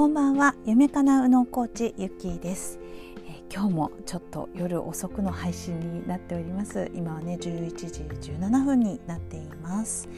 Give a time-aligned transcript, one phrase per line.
[0.00, 0.54] こんばんは。
[0.64, 2.80] 夢かなうのコーチゆきです、
[3.26, 6.90] えー、今日もちょっと夜遅くの配信になっております。
[6.94, 10.08] 今はね11時17分になっています、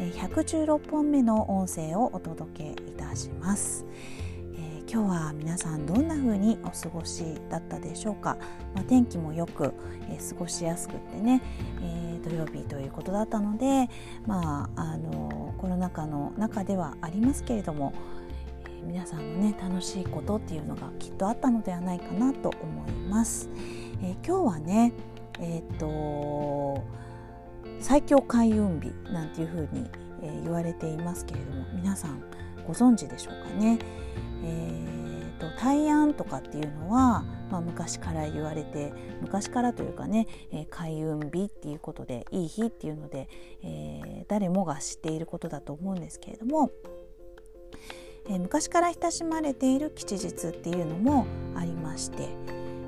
[0.00, 3.86] えー、116本目の音声をお届けいたします、
[4.56, 8.36] えー、今日は皆さんどんな風にお過ごしだったでしょうか、
[8.74, 9.72] まあ、天気もよく、
[10.10, 11.42] え過ごしやすくってね、
[11.80, 13.88] え土曜日ということだったので
[14.26, 17.92] まああのコロナ禍の中ではありますけれども
[18.88, 23.50] 皆さんのね楽しいことっていうのがきっとあったのではないかなと思います。
[24.02, 24.94] えー、今日はね
[25.40, 26.82] えっ、と
[27.80, 29.90] 最強開運日なんていうふうに、
[30.22, 32.22] えー、言われていますけれども皆さん
[32.66, 33.78] ご存知でしょうかね？
[34.42, 43.28] えーと、大安とかっていうのは、まあ、昔から言われて昔からというかね、えー、開運日っていうことでいい日っていうので、
[43.62, 46.70] えー、誰もが知っていることだと思うんですけれども
[48.28, 52.28] えー、昔から親しまれている吉日っていうのもありまして、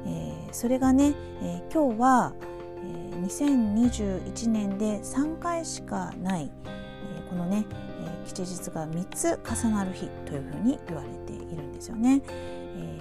[0.07, 2.33] えー、それがね、えー、今日は、
[2.79, 7.67] えー、2021年で3回しかない、えー、このね、
[8.03, 12.23] えー、吉日が3つ重なる日というふうに言われているんですよね。
[12.27, 13.01] え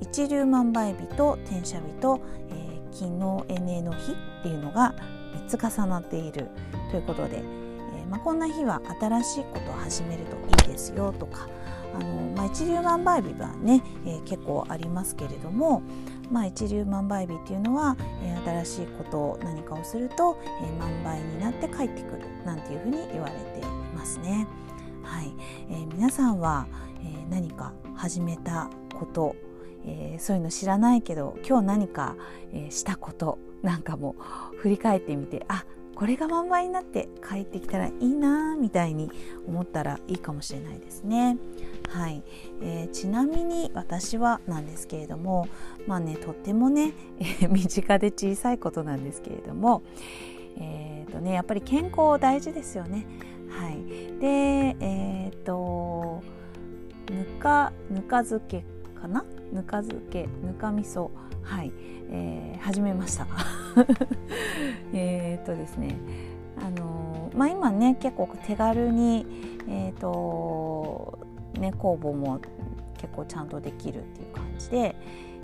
[0.00, 4.94] ー、一粒万倍日と天赦日と、えー、金のエネの日っていうのが
[5.48, 6.48] 3つ重なっている
[6.90, 7.42] ということで、
[8.10, 11.48] まあ、こんな日は新しいことを始めるといいですよとか
[11.94, 15.82] あの、まあ、一粒万倍日はね、えー、結構ありますけれども、
[16.30, 23.64] まあ、一粒万倍日っていうのは、えー、新しいことを何かをすると、えー、万倍になって帰ってくるなんていうふうに言われてい
[23.96, 24.46] ますね。
[25.02, 25.32] はい
[25.70, 26.66] えー、皆さんは、
[27.00, 29.36] えー、何か始めたこと
[29.84, 32.14] えー、そういうの知らないけど今日何か、
[32.52, 34.14] えー、したことなんかも
[34.58, 35.64] 振り返ってみてあ
[36.00, 39.10] これがまんまになって帰ってきたらいいなみたいに
[39.46, 41.36] 思ったらいいかもしれないですね。
[41.90, 42.22] はい、
[42.62, 45.46] えー、ちなみに私はなんですけれども
[45.86, 49.82] まあねとってもね、えー、身近で小さいことなんですけれども
[50.56, 53.06] えーとね、やっぱり健康大事ですよね。
[53.50, 53.84] はい、
[54.20, 56.22] でえっ、ー、と
[57.10, 58.64] ぬかぬか漬け
[58.98, 59.26] かな？
[59.52, 61.10] ぬか漬けぬか味噌。
[61.42, 61.70] はい、
[62.10, 63.26] えー、始めました。
[64.92, 65.96] えっとですね
[66.58, 69.26] あのまあ今ね結構手軽に
[69.68, 71.18] えっ、ー、と
[71.54, 72.40] ね酵母も
[72.98, 74.94] 結構ちゃんとできるっていう感じで、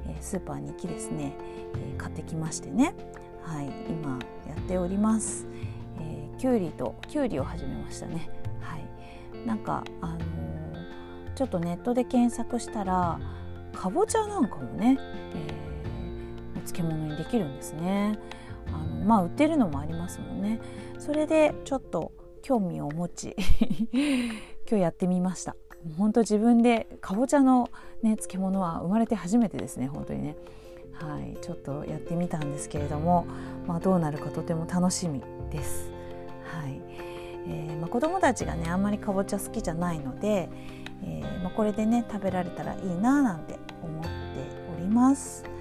[0.08, 1.34] えー、スーパーに行きですね、
[1.74, 2.94] えー、買ってきましてね。
[3.42, 5.46] はい今やっております、
[6.00, 8.28] えー、きゅうりときゅうりを始めましたね。
[8.60, 9.46] はい。
[9.46, 13.20] なんかあのー、ちょっとネットで検索したら
[13.72, 14.98] かぼちゃなんかもね、
[15.34, 15.65] えー
[16.76, 18.18] 漬物にできるんですね。
[18.68, 20.60] あのまあ売ってるのもありますもんね。
[20.98, 23.36] それでちょっと興味を持ち
[24.68, 25.56] 今日やってみました。
[25.96, 27.70] 本当自分でかぼちゃの
[28.02, 30.36] ね漬物は生まれて初めてですね本当にね。
[30.92, 33.26] はい、ちょっとやってみたんですけれども、
[33.66, 35.90] まあ、どうなるかとても楽しみです。
[36.44, 36.80] はい
[37.48, 40.48] えーまあ、子どもたちがねあんまりかぼちゃ好きじゃないので、
[41.02, 44.08] えーまあ、これでね食べられたらいいななんて思って
[44.74, 45.55] おります。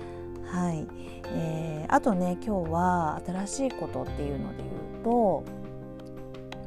[0.56, 0.88] はい、
[1.26, 5.44] えー、あとね今日は新しいことっていうので言うと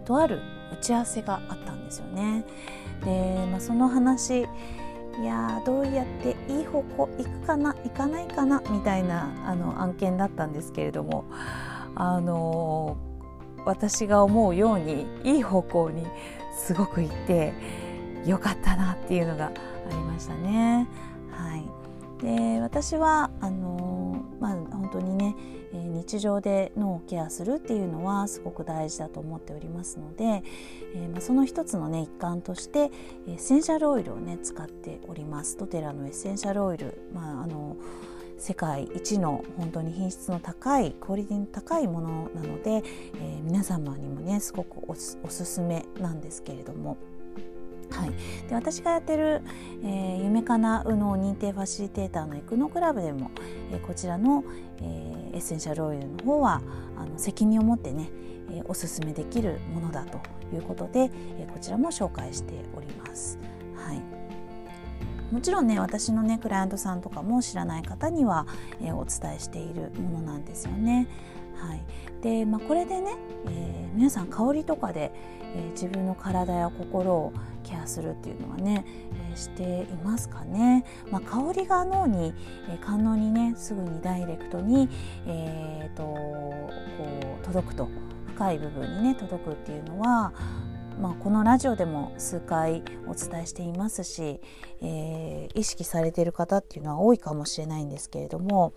[0.04, 0.42] とある
[0.74, 2.44] 打ち合わせがあったんですよね。
[3.02, 11.24] で、まあ、その話いやどうやっていい方向行くかな行かないかなみたいなあの案件だったんですけれども
[11.94, 12.98] あの
[13.64, 16.06] 私が思うようにいい方向に
[16.56, 17.54] すごく行って
[18.26, 19.50] よかったなっていうのがあ
[19.90, 20.86] りましたね。
[21.30, 21.77] はい、
[22.20, 25.36] で私はあのまあ本当にね
[25.72, 30.42] え日常で脳をケアするっていうのはすごく大事だと思っておりますので、
[30.94, 32.90] えー、まあ、その一つのね一環として
[33.26, 37.76] エッセンシャルオイルをね使っておりますドテラのエッセンシャルオイル、まあ、あの
[38.38, 42.84] 世界一の本当に品質の高いクオリティの高いものなので、
[43.20, 46.96] え、皆様にもねすごくおすすめなんですけれども。
[47.90, 48.10] はい、
[48.48, 49.42] で私がやってる、
[49.82, 53.30] えー、夢かなうの認定ファシリテーターのエクノクラブでも、
[53.72, 54.44] えー、こちらの、
[54.78, 56.62] えー、エッセンシャルオイルの方は
[56.96, 58.10] あの責任を持ってね、
[58.50, 60.20] えー、おすすめできるものだと
[60.54, 63.38] いうことで、えー、こちらも紹介しております。
[63.74, 64.02] はい、
[65.32, 68.46] もちろんね私のねクライアントさんとかも知らない方には、
[68.80, 71.08] えー、お伝えしているものなんですよね。
[71.58, 71.82] はい、
[72.22, 75.10] で、まあ、これでね、えー、皆さん香りとかで、
[75.56, 77.32] えー、自分の体や心を
[77.68, 78.84] ケアするっていうのはね、
[79.30, 82.32] えー、していますかね、まあ、香りが脳に、
[82.68, 84.88] えー、官能にねすぐにダイレクトに、
[85.26, 86.58] えーと、こ
[87.42, 87.88] う届くと。
[88.38, 90.32] 深い部分にね届くっていうのは
[91.00, 94.40] まあ、このラジオでも数回お伝えしていますし、
[94.80, 98.72] えー、意識されている方っていうのは多いかもしれないんですけれども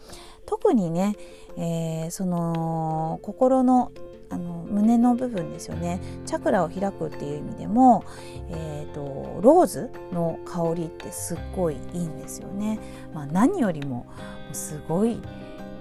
[0.46, 1.16] 特にね、
[1.58, 3.92] えー、その心の
[4.32, 8.06] あの胸の部分ですよねチャクラを開くっていう意味でも、
[8.50, 12.80] えーと、ローズの香りってすっごいいいんですよね。
[13.14, 14.08] まあ、何よりも
[14.54, 15.22] すごい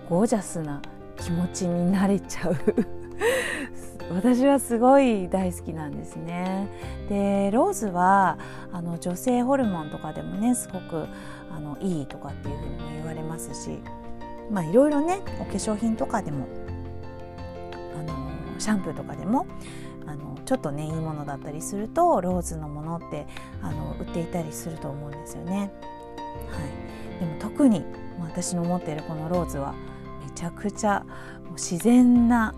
[0.09, 0.83] ゴージャスな
[1.17, 2.57] 気持ちになれちゃう
[4.13, 6.67] 私はすごい大好きなんですね。
[7.09, 8.39] でローズは
[8.73, 11.07] あの女性ホルモンとかでもねすごく
[11.55, 13.79] あのいいとかっていうふうにも言われますし
[14.51, 16.47] まあいろいろねお化粧品とかでも
[18.61, 19.47] シャンプーとかでも
[20.07, 23.27] あのちょっとねいいものだったりするとローズのものって
[23.63, 25.71] あの売っていたりすると思うんですよね。
[26.49, 26.59] は
[27.17, 27.85] い、でも特に
[28.21, 29.75] 私の持っているこのローズは
[30.25, 31.05] めちゃくちゃ
[31.53, 32.55] 自然な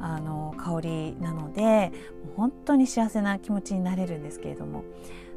[0.00, 1.92] あの香りなので
[2.36, 4.84] 本当に幸せな気持ちになれるんですけれども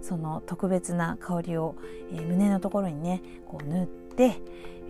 [0.01, 1.75] その特別な香りを、
[2.11, 4.41] えー、胸のところにねこう塗って、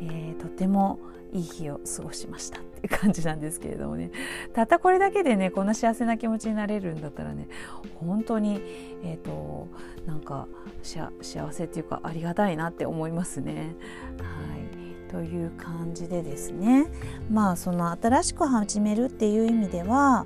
[0.02, 1.00] えー、とても
[1.32, 4.12] いい日を過ごしましたっていう感じなんですけれどもね。
[4.54, 7.48] たったこれだけでねこんな幸せな気持ちになれるんだったらね
[7.96, 8.62] 本当に
[9.04, 9.68] えっ、ー、と
[10.06, 10.48] なんか
[10.82, 11.12] 幸
[11.52, 13.76] せっていうかありがたいなって思いますね。
[14.18, 14.80] はい。
[15.12, 16.88] という感じでですね。
[17.32, 20.26] まあその新しく始めるっていう意味では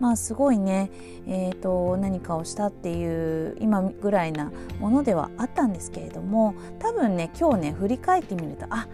[0.00, 0.90] まあすごいね、
[1.26, 4.50] えーと、何かをしたっていう今ぐらいな
[4.80, 8.88] ものではあったんですけれども多分ね今日ね振り返ってみるとあ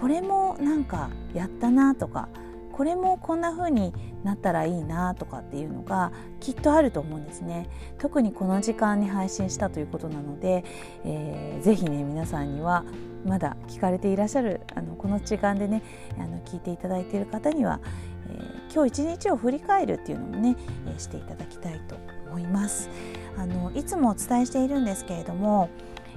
[0.00, 2.28] これもなんかやったなとか
[2.72, 3.92] これもこんな風に
[4.24, 7.68] なったらいいなとかっていうのがきっとあると思うんですね。
[7.98, 10.64] 特にこの時間に配信したということなので、
[11.04, 12.84] えー、ぜひね皆さんには
[13.26, 15.82] まだ聞かれていらっしゃるあのこの時間でね
[16.18, 17.80] あの聞いていただいている方には、
[18.30, 20.56] えー、今日一日を振り返るっていうのもね、
[20.86, 21.96] えー、していただきたいと
[22.28, 22.88] 思います。
[23.36, 25.68] あのいつもお伝えしているんですけれども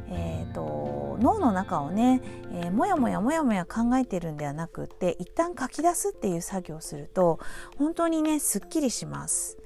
[0.09, 2.21] えーと、脳の中をね、
[2.51, 7.39] えー、もやもやもやもや考えてるんではなくって一旦書き出すっていう作業をすると
[7.77, 9.57] 本当にねすっきりします。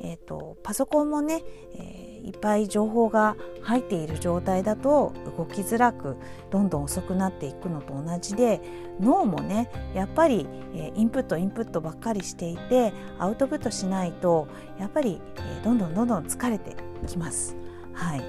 [0.00, 1.42] えーと、パソコンもね、
[1.74, 6.16] えー、いっぱい情報が入っている状態だと動きづらく
[6.50, 8.60] どんどん遅くなっていくのと同じで
[9.00, 14.46] 脳もねやっぱり、えー、インプットインプットばっかりしていてアウトプットしないと
[14.78, 16.76] やっぱり、えー、どんどんどんどん疲れて
[17.06, 17.56] きます。
[17.92, 18.22] はい、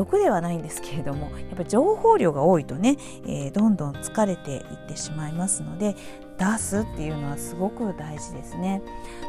[0.00, 5.94] 毒ではないんですけれどもやっぱり情報量が多いとね、えー、どんどん疲れていってしまいますので
[6.38, 8.80] 出すっていうのはすごく大事ですね。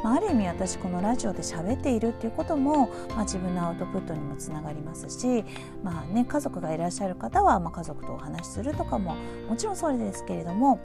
[0.02, 5.44] まあ、ある意味私このラジオで喋っているっていうことも、まあ、自分のアウトプットにもつながりますし、
[5.84, 9.18] まあね、家族がいらっしゃる方は、まあ、家族とお話しするとかも
[9.50, 10.80] もちろんそうですけれども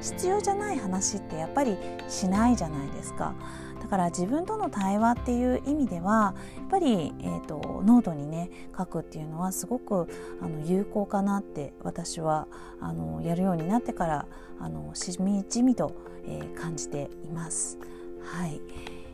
[0.00, 1.76] 必要じゃない話ってやっぱり
[2.08, 3.34] しないじゃないですか。
[3.80, 10.08] だから自分との対話っていう意味ではやっぱり、えーと、ノートにね書くっていうのはすごく
[10.40, 12.46] あの有効かなって私は
[12.80, 14.26] あのやるようになってから
[14.60, 15.92] あのしみじみと、
[16.26, 17.78] えー、感じています。
[18.22, 18.60] はい。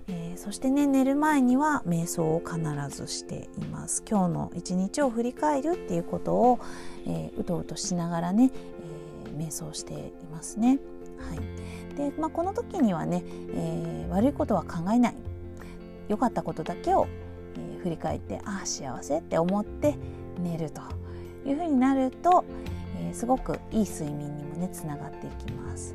[0.08, 2.60] えー、そしてね寝る前には瞑想を必
[2.96, 4.04] ずしています。
[4.08, 6.60] 今日の一日を振り返るっていうことを、
[7.06, 8.52] えー、うとうとしながらね、
[9.26, 10.78] えー、瞑想していますね。
[11.18, 11.38] はい。
[11.96, 15.14] で、まあ、この時にはね、えー、悪いことは考えない
[16.08, 17.08] 良かったことだけを、
[17.56, 19.96] えー、振り返ってああ幸せって思って
[20.38, 20.82] 寝ると
[21.46, 22.44] いうふうになると、
[23.00, 25.94] えー、すごくいい睡眠にもねつながっていきます。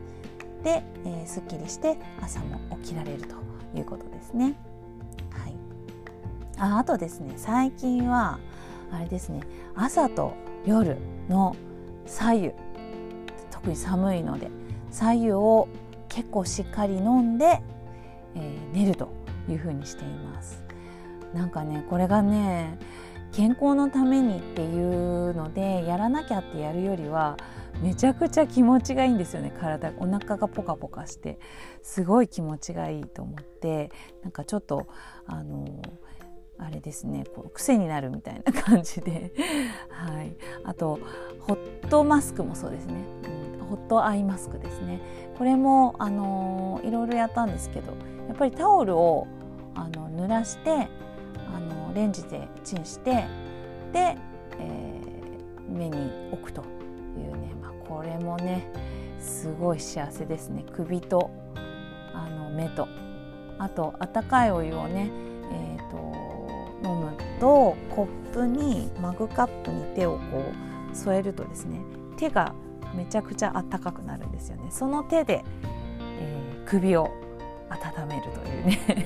[0.64, 3.36] で、えー、すっきりして朝も起きられると
[3.76, 4.56] いうことですね。
[5.32, 5.56] はい、
[6.58, 8.40] ああとですね最近は
[8.92, 9.42] あれですね
[9.76, 10.34] 朝と
[10.66, 10.98] 夜
[11.30, 11.56] の
[12.06, 12.52] 左右
[13.50, 14.50] 特に寒いので
[14.92, 15.68] 左右を
[16.12, 17.62] 結構しっかり飲んで、
[18.36, 19.10] えー、寝ると
[19.50, 20.64] いうふうにしています。
[21.34, 22.78] なんかねこれがね
[23.32, 27.38] 健康のためにっていうのでやらなきゃってやるよりは
[27.82, 31.40] めちゃくちゃ気持ちがいいんですよね体お腹がポカポカして。
[31.82, 33.92] すごい気持ちがいいと思って
[34.22, 34.88] なんかちょっと
[35.26, 35.82] あの
[36.58, 39.34] あれですねこう癖になるみたいな感じで、
[39.90, 41.00] はい、あと
[41.40, 43.04] ホットマスクもそうですね、
[43.72, 45.00] ホットアイマスクですね。
[45.38, 47.94] これも、あのいろいろやったんですけど
[48.28, 49.28] やっぱりタオルを
[49.76, 53.26] あの濡らしてあのレンジでチンして
[53.94, 54.18] で、
[54.60, 56.64] えー、目に置くとい
[57.22, 58.70] うね、まあ、これもね
[59.20, 60.66] すごい幸せですね。
[60.74, 61.32] 首と
[62.14, 62.90] あの目と
[63.58, 65.10] あと温かいお湯をね、
[65.52, 70.44] えーと、飲むとコップにマグカップに手をこ
[70.92, 71.80] う添えるとですね
[72.18, 72.54] 手が
[72.94, 75.44] めちゃくちゃあったかくなるんですよねその手で、
[76.20, 77.12] えー、首を
[77.70, 79.06] 温めるというね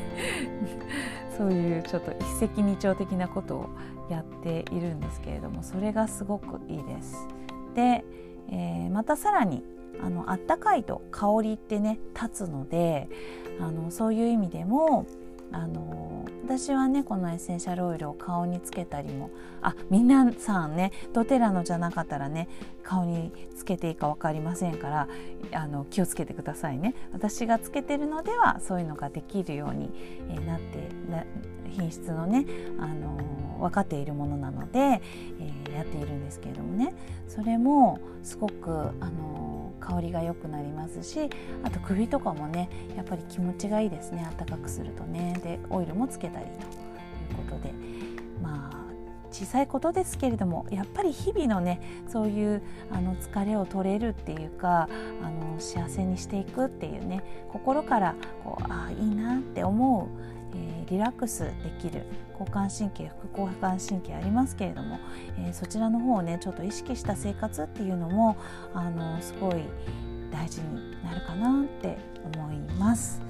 [1.37, 3.69] そういうちょっと一石二鳥的なことを
[4.09, 7.27] やっているんですけれどもそれがすごくいいです。
[7.73, 8.05] で、
[8.49, 9.63] えー、またさらに
[10.01, 13.09] あのあったかいと香りってね立つので
[13.59, 15.05] あのそういう意味でも
[15.55, 19.31] あの私はねこのエッセンシャルオイルを顔につけたりも
[19.62, 22.50] あ皆さんねドテラのじゃなかったらね
[22.83, 25.07] 顔につけていいか分かりませんから
[25.53, 26.93] あの気をつけてくださいね。
[27.13, 29.89] 私がつけてるのではそういうのができるように、
[30.45, 30.89] なって
[31.71, 32.45] 品質のね、
[32.79, 36.93] あの分かっているものなので、えー、やっているんですけれどもね。
[37.27, 39.54] それもすごく、あの
[39.85, 41.29] 香りが良くなりますし
[41.63, 44.25] あと首とかもねやっぱり気持ちがいいですね。
[44.27, 45.39] あったかくするとね。
[45.43, 47.73] でオイルもつけたりということで。
[48.41, 48.85] まあ
[49.31, 54.87] 小さいことですけれどもやっぱり日々のねそういうあの疲れを取れるっていうか
[55.21, 58.15] あの幸せにしていくっていうね心から
[58.45, 65.00] こうああいいなって思うえー、リラックスできる交感神経副交感神経ありますけれども、
[65.38, 68.38] えー、そちらの方をねちょっと意識した生活っていうのも
[68.74, 69.63] あのすごい
[70.31, 73.21] 大事になるかなって思います。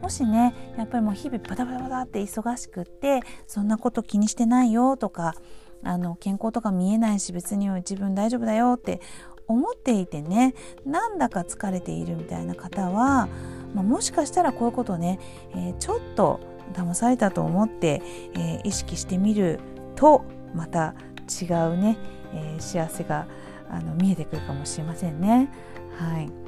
[0.00, 5.34] もしねやっぱりもう日々バタバタバタって忙しくってそんなこと気にしてないよとか
[5.82, 9.00] あの健康とか見えないし別に自分大丈夫だよって
[9.46, 13.28] 思っていてねなんだか疲れているみたいな方は、
[13.74, 15.18] まあ、もしかしたらこういうことね、
[15.54, 16.40] えー、ちょっと
[16.72, 18.02] 騙されたと思って、
[18.34, 19.60] えー、意識してみる
[19.96, 20.94] とまた
[21.40, 21.96] 違うね、
[22.32, 23.26] えー、幸せが
[23.68, 25.50] あの見えてくるかもしれませんね。
[25.98, 26.44] はい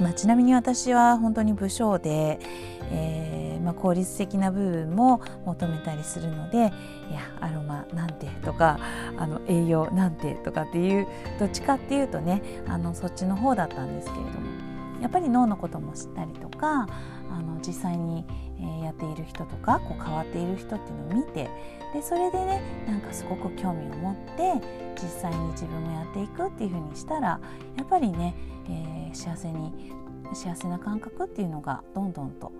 [0.00, 2.38] まあ、ちなみに私は本当に武将で、
[2.90, 6.70] えー、まあ、効率的な部分も求めたりするのでいや
[7.40, 8.78] アロマなんてとか
[9.16, 11.06] あの栄養なんてとかっていう
[11.38, 14.46] どっちかっていうとねあのそっちの方だったんですけれども
[15.00, 16.86] やっぱり脳のことも知ったりとか
[17.30, 18.24] あの実際に、
[18.60, 21.50] えやっている人とかこう変わっている人っていうのを見て
[21.92, 24.60] でそれでねなんかすごく興味を持って
[25.00, 27.40] 実際に自分もやっていくっていう風にしたら
[27.76, 28.34] やっぱりね、
[28.68, 29.92] えー、幸せに
[30.32, 32.52] 幸せな感覚っていうのがどんどんと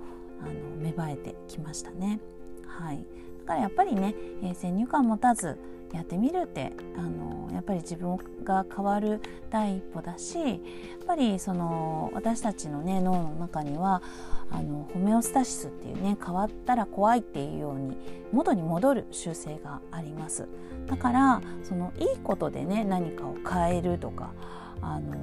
[0.43, 2.21] あの芽生えてきましたね。
[2.67, 3.05] はい、
[3.41, 5.59] だからやっぱりね、えー、先入観持たず
[5.97, 10.59] やってみるってあのやっぱり自分が変わる第一歩だしやっ
[11.07, 14.03] ぱりその私たちの、ね、脳の中には
[14.51, 17.97] あのホメオスタシスっていうね変わったら怖いっていうように
[18.33, 20.47] 元に戻る習性があります。
[20.87, 24.33] だからそのいいことでね何かを変えるとか
[24.81, 25.17] あの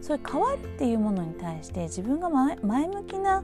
[0.00, 2.56] そういう変わるっていうものに対して自分が前
[2.88, 3.42] 向きな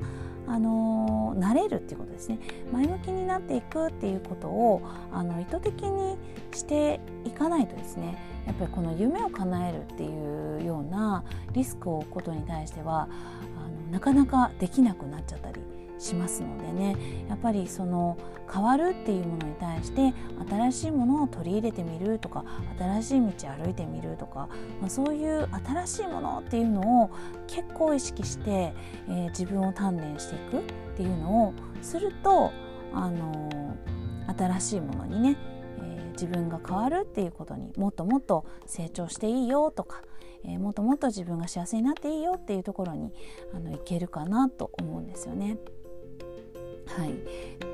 [0.52, 2.38] あの慣れるっていうことですね。
[2.70, 6.18] 前向きになっていくっていうことをあの意図的に
[6.52, 13.08] していかないとですねやっぱりこの夢を叶えるっていうようなリスクを負うことに対しては
[13.56, 15.60] あのなかなかできなくなっちゃったり
[16.02, 16.96] しますのでね
[17.28, 18.18] やっぱりその
[18.52, 20.12] 変わるっていうものに対して
[20.48, 22.44] 新しいものを取り入れてみるとか
[22.78, 24.48] 新しい道歩いてみるとか、
[24.80, 27.10] まあ、そういう新しいものっていうのを
[27.46, 28.74] 結構意識して、
[29.08, 30.62] えー、自分を鍛錬していくっ
[30.96, 32.50] ていうのをすると、
[32.92, 35.36] あのー、新しいものにね、
[35.78, 40.02] えー、自分が変わるっていうことにもっともっと成長していいよとか
[40.44, 43.12] え、もっともっと自分が幸せになっていいよっていうところに
[43.54, 45.56] あのいけるかなと思うんですよね。
[46.86, 47.14] はい、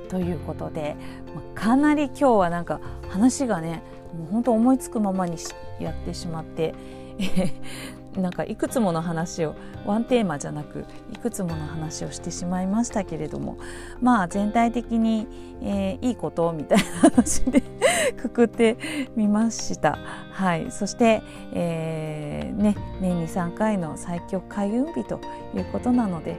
[0.09, 0.97] ということで、
[1.35, 3.83] まあ、かなり今日はなんか話がね
[4.17, 5.37] もう本当思いつくままに
[5.81, 6.75] やってしまって、
[8.17, 9.55] なんかいくつもの話を
[9.87, 13.59] ワンテーマじゃなくいくつもの話をしてしまいましたけれども
[14.01, 15.27] まあ全体的に、
[15.63, 17.63] えー、いいことみたいな話で
[18.17, 18.77] くくって
[19.15, 19.99] みました。
[20.33, 21.23] はい、そして、
[21.53, 25.21] えーね、年に3回の最強開運日と
[25.55, 26.37] いうことなので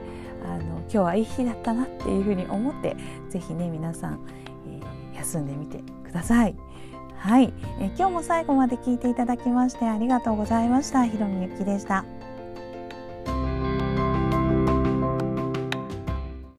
[0.49, 2.95] あの今日はいい日だったなっていうふうに思って
[3.29, 4.19] 是非ね皆さん、
[4.67, 6.55] えー、休んでみてください。
[7.17, 11.05] はい、え今日も最後まで聞いていただきましてありがとうございました。
[11.05, 12.05] ひろみゆきでした。